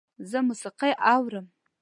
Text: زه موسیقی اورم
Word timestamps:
زه 0.29 0.37
موسیقی 0.47 0.89
اورم 1.13 1.45